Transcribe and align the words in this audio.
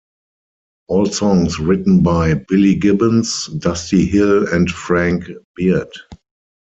All 0.87 1.05
songs 1.05 1.59
written 1.59 2.01
by 2.01 2.33
Billy 2.33 2.73
Gibbons, 2.73 3.45
Dusty 3.45 4.07
Hill 4.07 4.47
and 4.51 4.67
Frank 4.67 5.25
Beard. 5.55 5.91